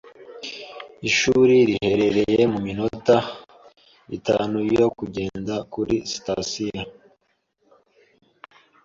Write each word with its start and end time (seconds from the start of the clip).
Ishuri 1.09 1.55
riherereye 1.69 2.41
muminota 2.53 3.17
itanu 4.17 4.57
yo 4.79 4.87
kugenda 4.97 5.55
kuri 5.73 5.95
sitasiyo. 6.11 6.83